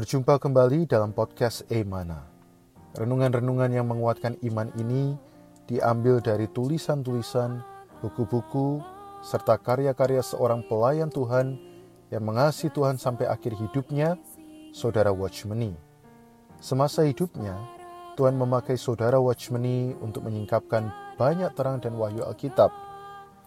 [0.00, 2.24] Berjumpa kembali dalam podcast Emana.
[2.96, 5.12] Renungan-renungan yang menguatkan iman ini
[5.68, 7.60] diambil dari tulisan-tulisan,
[8.00, 8.80] buku-buku,
[9.20, 11.60] serta karya-karya seorang pelayan Tuhan
[12.08, 14.16] yang mengasihi Tuhan sampai akhir hidupnya,
[14.72, 15.76] Saudara Watchmeni.
[16.64, 17.60] Semasa hidupnya,
[18.16, 20.88] Tuhan memakai Saudara Watchmeni untuk menyingkapkan
[21.20, 22.72] banyak terang dan wahyu Alkitab.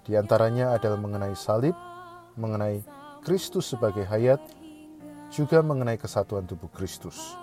[0.06, 1.74] Di antaranya adalah mengenai salib,
[2.38, 2.86] mengenai
[3.26, 4.38] Kristus sebagai hayat,
[5.34, 7.34] juga mengenai kesatuan tubuh Kristus.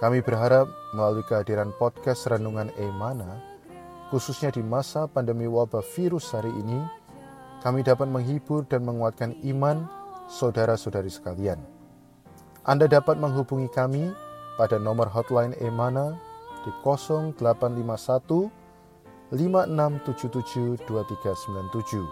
[0.00, 0.64] Kami berharap
[0.96, 3.38] melalui kehadiran podcast Renungan Emana,
[4.08, 6.80] khususnya di masa pandemi wabah virus hari ini,
[7.60, 9.84] kami dapat menghibur dan menguatkan iman
[10.26, 11.60] saudara-saudari sekalian.
[12.64, 14.10] Anda dapat menghubungi kami
[14.56, 16.16] pada nomor hotline Emana
[16.64, 18.48] di 0851
[19.30, 22.02] 5677 2397.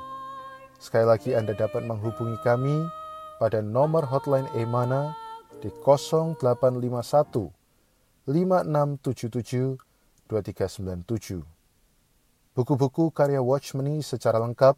[0.80, 2.99] Sekali lagi Anda dapat menghubungi kami
[3.40, 5.16] pada nomor hotline Emana
[5.64, 6.36] di 0851
[8.28, 9.80] 5677
[10.28, 11.40] 2397.
[12.52, 14.76] Buku-buku karya Watchmeni secara lengkap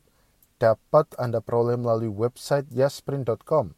[0.63, 3.75] dapat Anda peroleh melalui website yasprint.com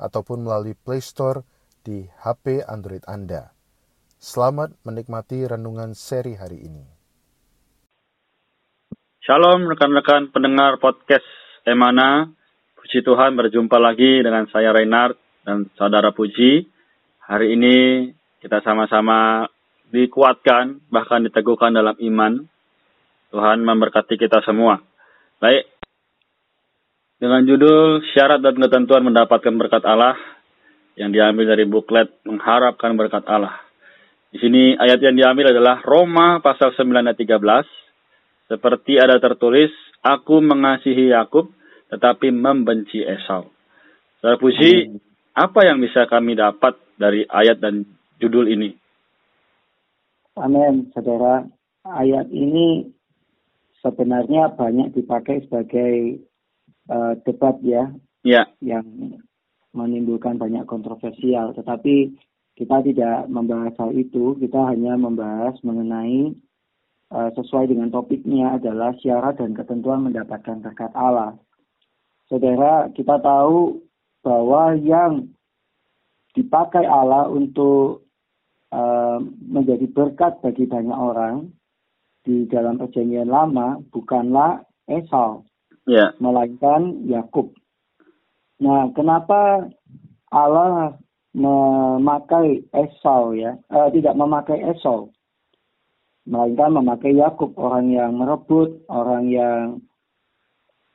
[0.00, 1.44] ataupun melalui Play Store
[1.84, 3.52] di HP Android Anda.
[4.16, 6.88] Selamat menikmati renungan seri hari ini.
[9.22, 11.26] Shalom rekan-rekan pendengar podcast
[11.68, 12.41] Emana.
[12.82, 15.14] Puji Tuhan berjumpa lagi dengan saya Reinhard
[15.46, 16.66] dan saudara Puji.
[17.22, 18.10] Hari ini
[18.42, 19.46] kita sama-sama
[19.94, 22.42] dikuatkan bahkan diteguhkan dalam iman.
[23.30, 24.82] Tuhan memberkati kita semua.
[25.38, 25.70] Baik.
[27.22, 30.18] Dengan judul syarat dan ketentuan mendapatkan berkat Allah
[30.98, 33.62] yang diambil dari buklet mengharapkan berkat Allah.
[34.34, 38.50] Di sini ayat yang diambil adalah Roma pasal 9 ayat 13.
[38.50, 39.70] Seperti ada tertulis,
[40.02, 41.61] aku mengasihi Yakub
[41.92, 43.52] tetapi membenci Esau.
[44.16, 44.96] Saudara Puji, Amin.
[45.36, 47.84] apa yang bisa kami dapat dari ayat dan
[48.16, 48.72] judul ini?
[50.40, 51.44] Amin, saudara.
[51.84, 52.88] Ayat ini
[53.84, 56.24] sebenarnya banyak dipakai sebagai
[56.88, 57.92] uh, debat ya,
[58.24, 58.86] ya, yang
[59.76, 61.52] menimbulkan banyak kontroversial.
[61.52, 62.16] Tetapi
[62.56, 66.32] kita tidak membahas hal itu, kita hanya membahas mengenai
[67.12, 71.36] uh, sesuai dengan topiknya adalah syarat dan ketentuan mendapatkan berkat Allah.
[72.30, 73.82] Saudara, kita tahu
[74.22, 75.32] bahwa yang
[76.32, 78.08] dipakai Allah untuk
[78.72, 81.52] uh, menjadi berkat bagi banyak orang
[82.22, 85.44] di dalam perjanjian lama bukanlah Esau,
[85.86, 86.14] yeah.
[86.18, 87.52] melainkan Yakub.
[88.62, 89.70] Nah, kenapa
[90.30, 90.96] Allah
[91.34, 93.58] memakai Esau ya?
[93.68, 95.10] Uh, tidak memakai Esau,
[96.24, 99.82] melainkan memakai Yakub, orang yang merebut, orang yang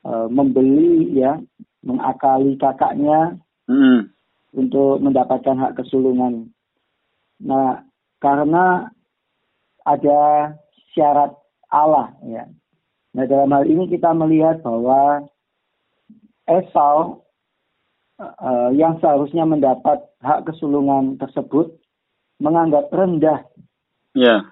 [0.08, 1.36] uh, membeli ya
[1.84, 3.36] mengakali kakaknya
[3.68, 4.08] hmm.
[4.56, 6.48] untuk mendapatkan hak kesulungan.
[7.38, 7.84] Nah,
[8.18, 8.88] karena
[9.84, 10.20] ada
[10.96, 11.36] syarat
[11.68, 12.48] Allah ya.
[13.14, 15.28] Nah, dalam hal ini kita melihat bahwa
[16.48, 17.24] Esau
[18.18, 21.76] uh, yang seharusnya mendapat hak kesulungan tersebut
[22.40, 23.44] menganggap rendah
[24.14, 24.46] yeah.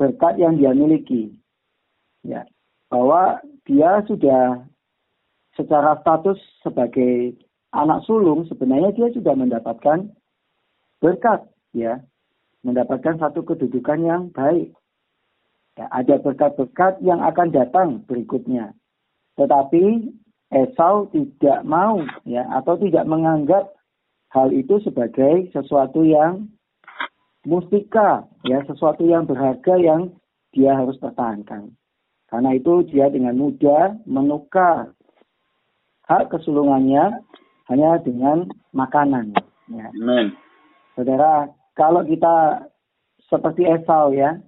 [0.00, 1.34] berkat yang dia miliki.
[2.20, 2.44] Ya,
[2.92, 4.69] bahwa dia sudah
[5.54, 7.34] secara status sebagai
[7.74, 10.10] anak sulung sebenarnya dia sudah mendapatkan
[11.02, 12.02] berkat ya.
[12.60, 14.76] Mendapatkan satu kedudukan yang baik.
[15.80, 18.76] Ya, ada berkat-berkat yang akan datang berikutnya.
[19.40, 20.12] Tetapi
[20.50, 23.72] Esau tidak mau ya atau tidak menganggap
[24.34, 26.50] hal itu sebagai sesuatu yang
[27.46, 30.12] mustika ya sesuatu yang berharga yang
[30.52, 31.72] dia harus pertahankan.
[32.28, 34.94] Karena itu dia dengan mudah menukar
[36.10, 37.22] hak kesulungannya
[37.70, 39.30] hanya dengan makanan.
[39.70, 39.94] Ya.
[39.94, 40.34] Amen.
[40.98, 41.46] Saudara,
[41.78, 42.66] kalau kita
[43.30, 44.42] seperti Esau ya,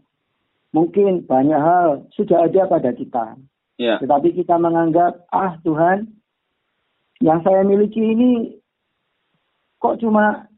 [0.75, 3.38] mungkin banyak hal sudah ada pada kita.
[3.79, 4.03] Ya.
[4.03, 6.11] Tetapi kita menganggap, ah Tuhan,
[7.23, 8.59] yang saya miliki ini
[9.79, 10.50] kok cuma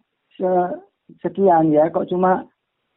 [1.21, 2.49] sekian ya, kok cuma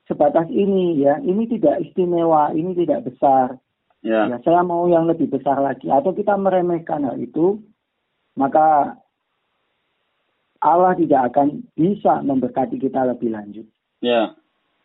[0.08, 3.60] sebatas ini ya, ini tidak istimewa, ini tidak besar.
[4.00, 4.32] Ya.
[4.32, 5.92] ya, saya mau yang lebih besar lagi.
[5.92, 7.60] Atau kita meremehkan hal itu,
[8.38, 8.96] maka
[10.62, 13.68] Allah tidak akan bisa memberkati kita lebih lanjut.
[14.02, 14.38] Ya.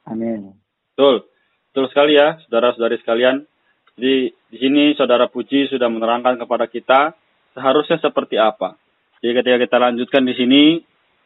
[0.08, 0.56] Amin.
[0.93, 1.28] Betul.
[1.72, 3.49] Betul sekali ya, saudara-saudari sekalian.
[3.96, 7.16] Jadi di sini saudara Puji sudah menerangkan kepada kita
[7.56, 8.76] seharusnya seperti apa.
[9.20, 10.62] Jadi ketika kita lanjutkan di sini,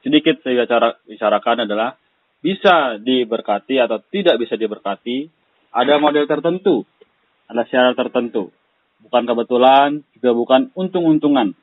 [0.03, 1.99] sedikit saya cara bicarakan adalah
[2.39, 5.27] bisa diberkati atau tidak bisa diberkati,
[5.75, 6.87] ada model tertentu
[7.47, 8.51] ada syarat tertentu.
[9.07, 11.55] Bukan kebetulan, juga bukan untung-untungan.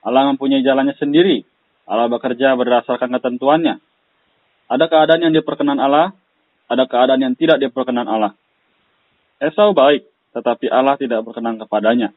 [0.00, 1.44] Allah mempunyai jalannya sendiri.
[1.84, 3.82] Allah bekerja berdasarkan ketentuannya.
[4.70, 6.14] Ada keadaan yang diperkenan Allah,
[6.70, 8.38] ada keadaan yang tidak diperkenan Allah.
[9.42, 12.14] Esau baik, tetapi Allah tidak berkenan kepadanya.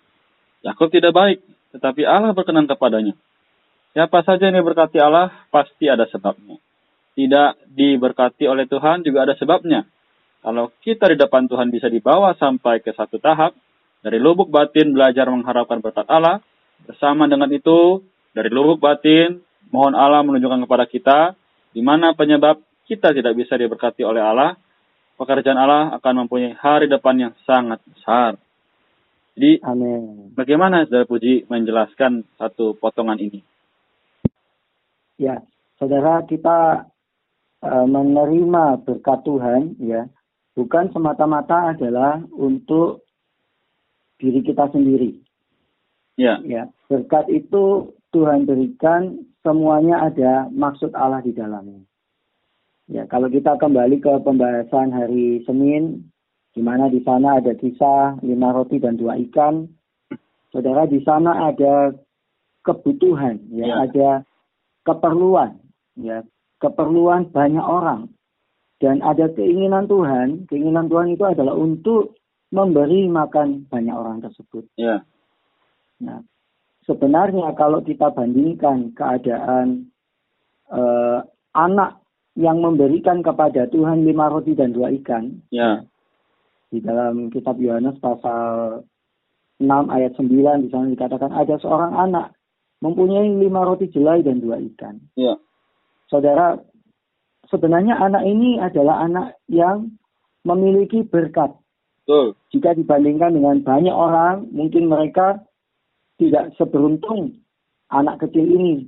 [0.62, 1.42] Yakub tidak baik,
[1.74, 3.18] tetapi Allah berkenan kepadanya.
[3.98, 6.62] Siapa saja yang diberkati Allah, pasti ada sebabnya.
[7.14, 9.86] Tidak diberkati oleh Tuhan juga ada sebabnya.
[10.42, 13.58] Kalau kita di depan Tuhan bisa dibawa sampai ke satu tahap,
[14.04, 16.44] dari lubuk batin belajar mengharapkan berkat Allah,
[16.84, 18.04] bersama dengan itu,
[18.34, 19.40] dari lubuk batin,
[19.70, 21.20] mohon Allah menunjukkan kepada kita
[21.74, 24.54] di mana penyebab kita tidak bisa diberkati oleh Allah,
[25.18, 28.38] pekerjaan Allah akan mempunyai hari depan yang sangat besar.
[29.34, 30.30] Jadi, Amin.
[30.38, 33.42] bagaimana Saudara Puji menjelaskan satu potongan ini?
[35.18, 35.42] Ya,
[35.82, 36.86] Saudara kita
[37.66, 40.06] uh, menerima berkat Tuhan, ya,
[40.54, 43.02] bukan semata-mata adalah untuk
[44.22, 45.18] diri kita sendiri.
[46.18, 46.38] Ya.
[46.46, 51.82] Ya, berkat itu Tuhan berikan semuanya ada maksud Allah di dalamnya.
[52.92, 56.14] Ya, kalau kita kembali ke pembahasan hari Senin,
[56.54, 59.66] di mana di sana ada kisah lima roti dan dua ikan,
[60.54, 61.96] saudara di sana ada
[62.62, 63.76] kebutuhan, ya, ya.
[63.88, 64.10] ada
[64.86, 65.58] keperluan,
[65.98, 66.22] ya,
[66.62, 68.14] keperluan banyak orang,
[68.84, 70.46] dan ada keinginan Tuhan.
[70.52, 72.20] Keinginan Tuhan itu adalah untuk
[72.52, 74.68] memberi makan banyak orang tersebut.
[74.78, 75.08] Ya.
[76.04, 76.20] Nah,
[76.84, 79.90] sebenarnya kalau kita bandingkan keadaan
[80.70, 81.24] uh,
[81.56, 82.04] anak
[82.36, 85.86] yang memberikan kepada Tuhan lima roti dan dua ikan, ya.
[86.74, 88.82] di dalam kitab Yohanes pasal
[89.62, 92.34] 6 ayat 9 di sana dikatakan ada seorang anak
[92.84, 95.00] mempunyai lima roti jelai dan dua ikan.
[95.16, 95.40] Ya.
[96.12, 96.60] Saudara,
[97.48, 99.96] sebenarnya anak ini adalah anak yang
[100.44, 101.56] memiliki berkat.
[102.04, 102.36] Betul.
[102.52, 105.40] Jika dibandingkan dengan banyak orang, mungkin mereka
[106.30, 107.44] tidak seberuntung
[107.92, 108.88] anak kecil ini.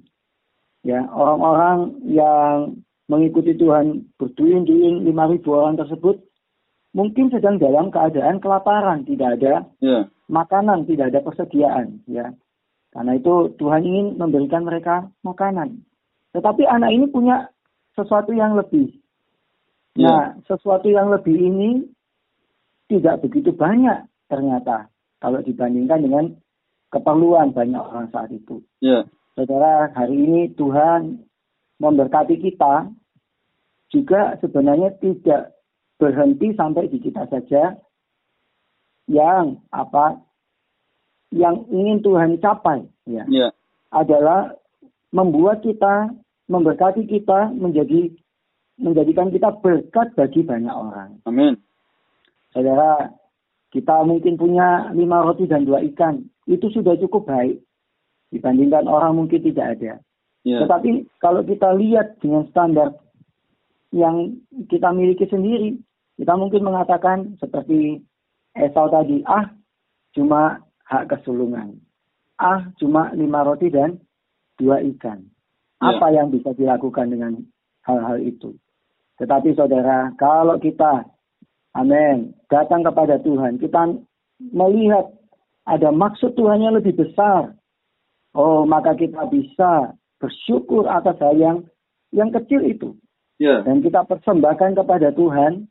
[0.85, 2.77] Ya, orang-orang yang
[3.09, 6.21] mengikuti Tuhan berduyun-duyun lima ribu orang tersebut
[6.95, 10.07] mungkin sedang dalam keadaan kelaparan, tidak ada yeah.
[10.31, 12.31] makanan, tidak ada persediaan, ya.
[12.95, 15.83] Karena itu Tuhan ingin memberikan mereka makanan.
[16.31, 17.51] Tetapi anak ini punya
[17.99, 18.95] sesuatu yang lebih.
[19.99, 20.07] Yeah.
[20.07, 21.83] Nah, sesuatu yang lebih ini
[22.87, 24.87] tidak begitu banyak ternyata
[25.19, 26.25] kalau dibandingkan dengan
[26.95, 28.63] keperluan banyak orang saat itu.
[28.79, 29.11] Yeah.
[29.35, 31.27] Saudara, hari ini Tuhan
[31.83, 32.87] memberkati kita
[33.91, 35.59] juga sebenarnya tidak
[35.99, 37.75] berhenti sampai di kita saja
[39.11, 40.23] yang apa
[41.35, 43.51] yang ingin Tuhan capai ya yeah.
[43.91, 44.55] adalah
[45.11, 46.15] membuat kita
[46.47, 48.15] memberkati kita menjadi
[48.79, 51.19] menjadikan kita berkat bagi banyak orang.
[51.27, 51.59] Amin.
[52.51, 53.11] Saudara,
[53.75, 57.59] kita mungkin punya lima roti dan dua ikan itu sudah cukup baik
[58.31, 59.99] dibandingkan orang mungkin tidak ada.
[60.47, 60.63] Yeah.
[60.63, 62.95] Tetapi kalau kita lihat dengan standar
[63.91, 64.39] yang
[64.71, 65.75] kita miliki sendiri,
[66.15, 67.99] kita mungkin mengatakan seperti
[68.55, 69.51] Esau tadi, ah
[70.15, 71.75] cuma hak kesulungan,
[72.39, 73.99] ah cuma lima roti dan
[74.55, 75.27] dua ikan.
[75.83, 75.99] Yeah.
[75.99, 77.43] Apa yang bisa dilakukan dengan
[77.83, 78.55] hal-hal itu?
[79.19, 81.07] Tetapi saudara, kalau kita,
[81.75, 83.99] amin, datang kepada Tuhan, kita
[84.39, 85.11] melihat
[85.67, 87.57] ada maksud Tuhan yang lebih besar.
[88.35, 91.57] Oh, maka kita bisa bersyukur atas hal yang
[92.11, 92.95] yang kecil itu.
[93.39, 93.63] Yeah.
[93.67, 95.67] Dan kita persembahkan kepada Tuhan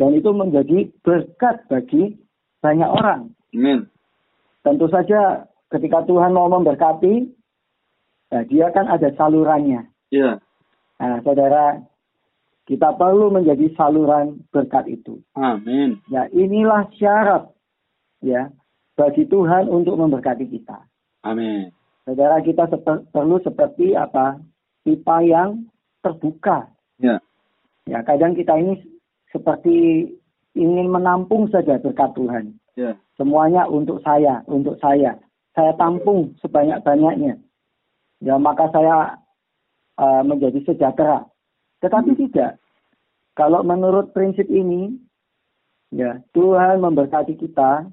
[0.00, 2.16] dan itu menjadi berkat bagi
[2.64, 3.36] banyak orang.
[3.52, 3.92] Amen.
[4.64, 7.28] Tentu saja ketika Tuhan mau memberkati,
[8.32, 9.88] nah dia kan ada salurannya.
[10.08, 10.40] Yeah.
[11.02, 11.82] Nah, saudara,
[12.66, 15.18] kita perlu menjadi saluran berkat itu.
[15.34, 15.98] Amin.
[16.06, 17.50] Ya, inilah syarat
[18.22, 18.54] ya
[18.94, 20.86] bagi Tuhan untuk memberkati kita.
[21.26, 21.74] Amin.
[22.06, 24.38] Saudara kita seper, perlu seperti apa?
[24.82, 25.66] Pipa yang
[26.02, 26.70] terbuka.
[26.98, 27.22] Ya.
[27.86, 28.78] Ya, kadang kita ini
[29.30, 30.06] seperti
[30.54, 32.44] ingin menampung saja berkat Tuhan.
[32.78, 32.98] Ya.
[33.18, 35.18] Semuanya untuk saya, untuk saya.
[35.54, 37.38] Saya tampung sebanyak-banyaknya.
[38.22, 39.18] Ya, maka saya
[39.98, 41.26] uh, menjadi sejahtera.
[41.82, 42.20] Tetapi hmm.
[42.26, 42.62] tidak.
[43.34, 44.94] Kalau menurut prinsip ini,
[45.90, 47.90] ya Tuhan memberkati kita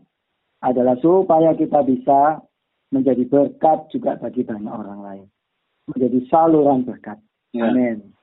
[0.59, 2.43] adalah supaya kita bisa
[2.91, 5.25] menjadi berkat juga bagi banyak orang lain.
[5.89, 7.17] Menjadi saluran berkat.
[7.55, 7.71] Ya.
[7.71, 8.13] Amin.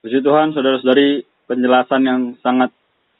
[0.00, 2.72] Puji Tuhan, saudara-saudari, penjelasan yang sangat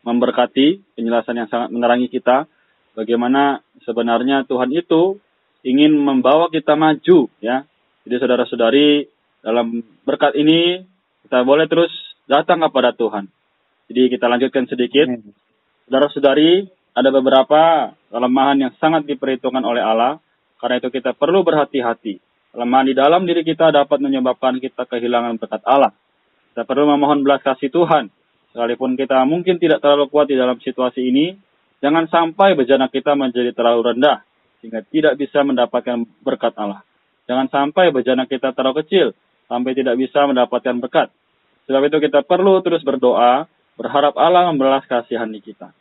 [0.04, 2.44] memberkati, penjelasan yang sangat menerangi kita,
[2.92, 5.16] bagaimana sebenarnya Tuhan itu
[5.64, 7.64] ingin membawa kita maju, ya.
[8.04, 9.08] Jadi saudara-saudari,
[9.40, 10.84] dalam berkat ini,
[11.24, 11.90] kita boleh terus
[12.28, 13.28] datang kepada Tuhan.
[13.88, 15.08] Jadi kita lanjutkan sedikit.
[15.88, 20.20] Saudara-saudari, ada beberapa kelemahan yang sangat diperhitungkan oleh Allah.
[20.60, 22.20] Karena itu kita perlu berhati-hati.
[22.54, 25.92] Kelemahan di dalam diri kita dapat menyebabkan kita kehilangan berkat Allah.
[26.54, 28.08] Kita perlu memohon belas kasih Tuhan.
[28.54, 31.34] Sekalipun kita mungkin tidak terlalu kuat di dalam situasi ini,
[31.82, 34.22] jangan sampai bejana kita menjadi terlalu rendah,
[34.62, 36.86] sehingga tidak bisa mendapatkan berkat Allah.
[37.26, 39.10] Jangan sampai bejana kita terlalu kecil,
[39.46, 41.08] sampai tidak bisa mendapatkan berkat.
[41.64, 45.72] Sebab itu kita perlu terus berdoa, berharap Allah membelas kasihan di kita.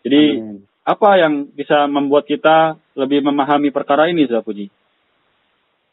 [0.00, 0.64] Jadi, Amen.
[0.84, 4.66] apa yang bisa membuat kita lebih memahami perkara ini, Saudara Puji?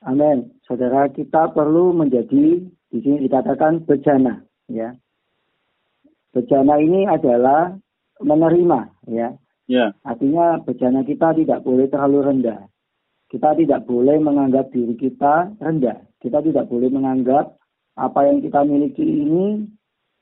[0.07, 0.55] Amin.
[0.63, 4.39] Saudara, kita perlu menjadi di sini dikatakan bejana,
[4.71, 4.95] ya.
[6.31, 7.75] Bejana ini adalah
[8.23, 8.79] menerima,
[9.11, 9.35] ya.
[9.67, 9.91] Ya.
[10.07, 12.71] Artinya bejana kita tidak boleh terlalu rendah.
[13.27, 15.99] Kita tidak boleh menganggap diri kita rendah.
[16.23, 17.59] Kita tidak boleh menganggap
[17.99, 19.67] apa yang kita miliki ini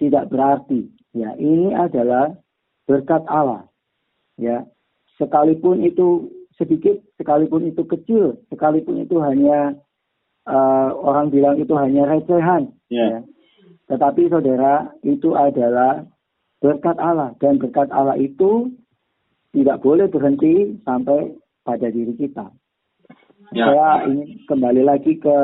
[0.02, 0.90] tidak berarti.
[1.14, 2.34] Ya, ini adalah
[2.90, 3.70] berkat Allah.
[4.36, 4.68] Ya,
[5.16, 6.28] sekalipun itu
[6.60, 9.80] sedikit, sekalipun itu kecil, sekalipun itu hanya
[10.48, 12.74] uh, orang bilang itu hanya recehan.
[12.92, 13.00] Yeah.
[13.00, 13.20] Ya.
[13.86, 16.10] Tetapi saudara, itu adalah
[16.58, 18.74] berkat Allah dan berkat Allah itu
[19.54, 22.50] tidak boleh berhenti sampai pada diri kita.
[23.56, 23.72] Yeah.
[23.72, 25.38] Saya ingin kembali lagi ke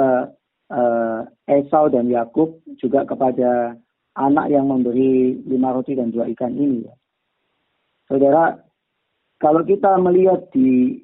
[0.67, 3.79] uh, Esau dan Yakub juga kepada
[4.19, 6.83] anak yang memberi lima roti dan dua ikan ini.
[6.83, 6.95] Ya.
[8.11, 8.59] Saudara,
[9.39, 10.99] kalau kita melihat di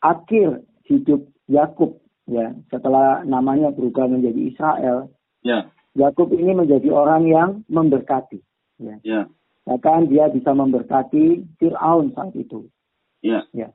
[0.00, 5.12] akhir hidup Yakub ya setelah namanya berubah menjadi Israel,
[5.44, 5.68] ya.
[5.92, 8.40] Yakub ini menjadi orang yang memberkati.
[8.80, 8.96] Ya.
[9.04, 9.22] Ya.
[9.68, 12.72] Bahkan dia bisa memberkati Fir'aun saat itu.
[13.20, 13.44] Ya.
[13.52, 13.68] ya.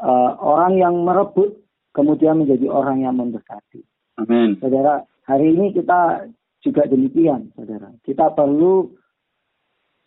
[0.00, 1.59] Uh, orang yang merebut
[1.92, 3.82] kemudian menjadi orang yang memberkati.
[4.20, 4.58] Amin.
[4.60, 6.28] Saudara, hari ini kita
[6.60, 7.90] juga demikian, saudara.
[8.04, 8.92] Kita perlu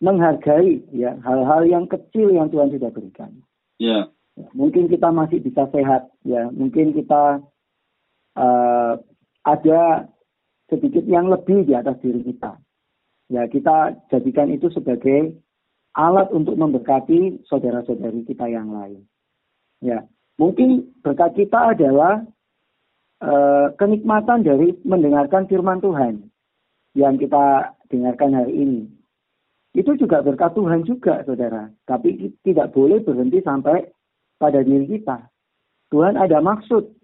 [0.02, 3.30] menghargai ya hal-hal yang kecil yang Tuhan sudah berikan.
[3.80, 4.10] Ya.
[4.38, 4.48] ya.
[4.54, 6.50] Mungkin kita masih bisa sehat, ya.
[6.52, 7.42] Mungkin kita
[8.38, 8.92] uh,
[9.44, 9.82] ada
[10.70, 12.58] sedikit yang lebih di atas diri kita.
[13.32, 15.32] Ya, kita jadikan itu sebagai
[15.96, 19.08] alat untuk memberkati saudara-saudari kita yang lain.
[19.80, 20.04] Ya,
[20.40, 22.22] mungkin berkat kita adalah
[23.22, 26.30] uh, kenikmatan dari mendengarkan firman Tuhan
[26.94, 28.80] yang kita dengarkan hari ini
[29.74, 31.66] itu juga berkat Tuhan juga, saudara.
[31.82, 33.90] Tapi tidak boleh berhenti sampai
[34.38, 35.26] pada diri kita.
[35.90, 36.94] Tuhan ada maksud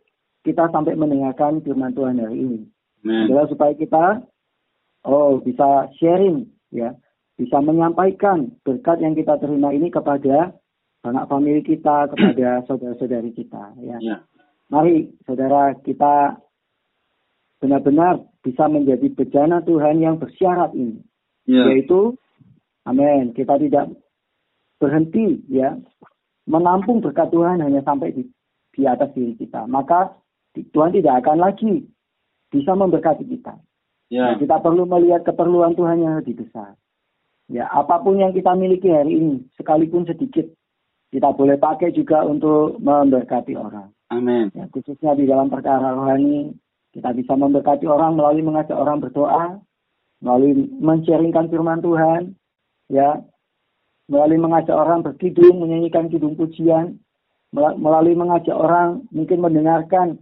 [0.46, 2.60] kita sampai mendengarkan firman Tuhan hari ini.
[3.26, 4.22] Adalah supaya kita
[5.02, 6.94] oh bisa sharing ya,
[7.34, 10.54] bisa menyampaikan berkat yang kita terima ini kepada
[11.04, 13.96] anak famili kita, kepada saudara-saudari kita ya.
[14.00, 14.16] ya.
[14.70, 16.38] Mari saudara kita
[17.60, 21.02] benar-benar bisa menjadi bejana Tuhan yang bersyarat ini.
[21.44, 21.68] Ya.
[21.72, 22.16] Yaitu
[22.88, 23.36] Amin.
[23.36, 23.92] Kita tidak
[24.80, 25.76] berhenti ya
[26.48, 28.26] menampung berkat Tuhan hanya sampai di,
[28.74, 29.68] di atas diri kita.
[29.68, 30.16] Maka
[30.56, 31.86] Tuhan tidak akan lagi
[32.50, 33.54] bisa memberkati kita.
[34.10, 34.34] Ya.
[34.34, 36.74] Nah, kita perlu melihat keperluan Tuhan yang lebih besar.
[37.46, 40.46] Ya, apa pun yang kita miliki hari ini, sekalipun sedikit,
[41.10, 43.90] kita boleh pakai juga untuk memberkati orang.
[44.10, 44.50] Amin.
[44.54, 46.54] Ya, khususnya di dalam perkara rohani,
[46.90, 49.58] kita bisa memberkati orang melalui mengajak orang berdoa,
[50.22, 52.34] melalui mencaringkan firman Tuhan,
[52.90, 53.22] ya
[54.10, 56.98] melalui mengajak orang berkidung, menyanyikan kidung pujian,
[57.54, 60.18] melalui mengajak orang mungkin mendengarkan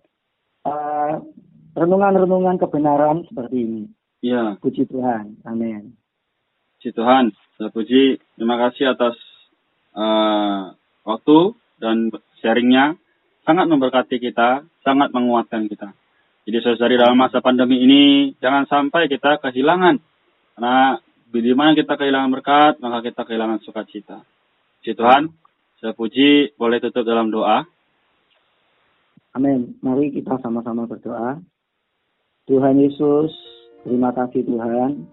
[0.65, 1.25] renungan
[1.73, 3.83] renungan-renungan kebenaran seperti ini.
[4.21, 4.59] Ya.
[4.61, 5.41] Puji Tuhan.
[5.47, 5.95] Amin.
[6.79, 7.33] Puji Tuhan.
[7.57, 8.19] Saya puji.
[8.35, 9.17] Terima kasih atas
[9.95, 10.75] uh,
[11.09, 12.13] waktu dan
[12.45, 13.01] sharingnya.
[13.49, 15.97] Sangat memberkati kita, sangat menguatkan kita.
[16.45, 19.97] Jadi saudari dalam masa pandemi ini jangan sampai kita kehilangan
[20.53, 24.21] karena di mana kita kehilangan berkat, maka kita kehilangan sukacita.
[24.81, 25.33] Puji Tuhan,
[25.79, 27.63] saya puji, boleh tutup dalam doa.
[29.37, 29.79] Amin.
[29.85, 31.39] Mari kita sama-sama berdoa.
[32.49, 33.31] Tuhan Yesus,
[33.85, 35.07] terima kasih Tuhan.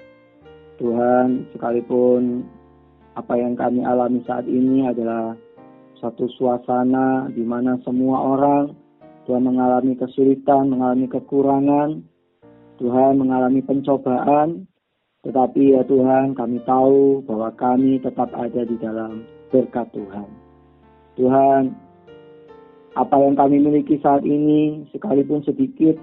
[0.81, 2.47] Tuhan, sekalipun
[3.13, 5.37] apa yang kami alami saat ini adalah
[6.01, 8.85] satu suasana di mana semua orang
[9.25, 12.05] Tuhan mengalami kesulitan, mengalami kekurangan,
[12.77, 14.69] Tuhan mengalami pencobaan,
[15.25, 20.29] tetapi ya Tuhan, kami tahu bahwa kami tetap ada di dalam berkat Tuhan.
[21.17, 21.73] Tuhan,
[22.93, 25.97] apa yang kami miliki saat ini, sekalipun sedikit,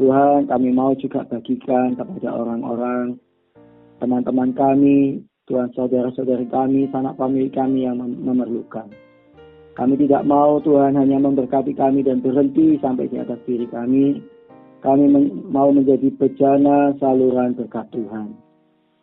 [0.00, 3.20] Tuhan, kami mau juga bagikan kepada orang-orang,
[4.00, 8.88] teman-teman kami, Tuhan, saudara-saudari kami, sanak famili kami yang memerlukan.
[9.76, 14.24] Kami tidak mau Tuhan hanya memberkati kami dan berhenti sampai di atas diri kami.
[14.80, 15.04] Kami
[15.52, 18.32] mau menjadi bejana saluran berkat Tuhan.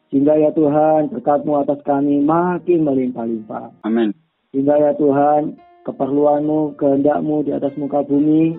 [0.09, 3.85] Sehingga ya Tuhan berkatmu atas kami makin melimpah-limpah.
[3.85, 4.13] Amin.
[4.49, 8.57] Sehingga ya Tuhan keperluanmu, kehendakmu di atas muka bumi,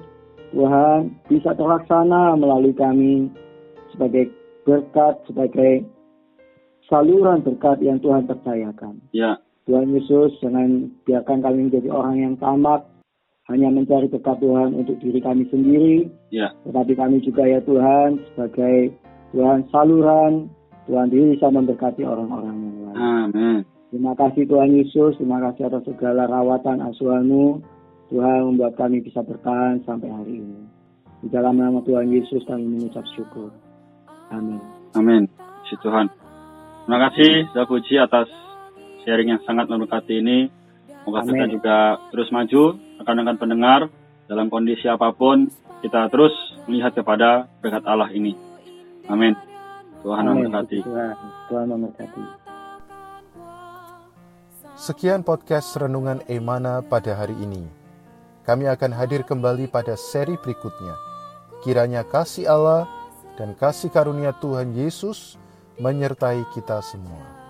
[0.55, 3.31] Tuhan bisa terlaksana melalui kami
[3.91, 4.31] sebagai
[4.63, 5.87] berkat, sebagai
[6.87, 9.03] saluran berkat yang Tuhan percayakan.
[9.11, 9.41] Ya.
[9.65, 12.85] Tuhan Yesus, jangan biarkan kami menjadi orang yang tamak,
[13.49, 16.09] hanya mencari berkat Tuhan untuk diri kami sendiri.
[16.29, 16.53] Ya.
[16.69, 18.93] Tetapi kami juga ya Tuhan, sebagai
[19.33, 20.53] Tuhan saluran,
[20.85, 22.97] Tuhan diri bisa memberkati orang-orang yang lain.
[22.97, 23.59] Amin.
[23.89, 27.63] Terima kasih Tuhan Yesus, terima kasih atas segala rawatan asuhanmu.
[28.13, 30.61] Tuhan membuat kami bisa bertahan sampai hari ini.
[31.25, 33.49] Di dalam nama Tuhan Yesus kami mengucap syukur.
[34.29, 34.61] Amin.
[34.93, 35.25] Amin.
[35.65, 36.13] Si Tuhan.
[36.85, 38.29] Terima kasih, saya puji atas
[39.05, 40.49] sharing yang sangat memberkati ini.
[41.05, 41.77] Semoga kita juga
[42.09, 43.81] terus maju, rekan-rekan pendengar,
[44.25, 45.53] dalam kondisi apa pun,
[45.85, 46.33] kita terus
[46.65, 48.33] melihat kepada berkat Allah ini.
[49.05, 49.37] Amin.
[50.01, 50.81] Tuhan memberkati.
[51.53, 52.25] Tuhan memberkati.
[54.75, 57.69] Sekian podcast Renungan Emana pada hari ini.
[58.49, 60.97] Kami akan hadir kembali pada seri berikutnya.
[61.65, 62.89] Kiranya kasih Allah
[63.37, 65.41] dan kasih karunia Tuhan Yesus
[65.81, 67.44] menyertai kita semua.